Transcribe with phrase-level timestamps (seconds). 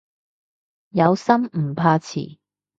[0.89, 2.39] 有心唔怕遲